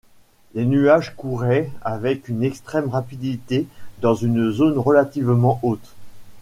Les 0.55 0.65
nuages 0.65 1.15
couraient 1.15 1.69
avec 1.83 2.27
une 2.27 2.43
extrême 2.43 2.89
rapidité 2.89 3.67
dans 3.99 4.15
une 4.15 4.49
zone 4.49 4.79
relativement 4.79 5.59
haute 5.61 5.93